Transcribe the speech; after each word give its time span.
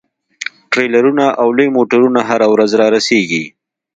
ټریلرونه 0.71 1.25
او 1.41 1.47
لوی 1.57 1.69
موټرونه 1.77 2.19
هره 2.29 2.47
ورځ 2.53 2.71
رارسیږي 2.81 3.43